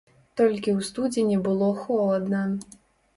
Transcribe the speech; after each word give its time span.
Толькі 0.39 0.69
ў 0.77 0.87
студзені 0.87 1.37
было 1.47 1.67
холадна. 1.83 2.41